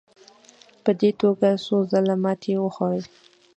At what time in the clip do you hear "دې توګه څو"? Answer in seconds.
0.99-1.75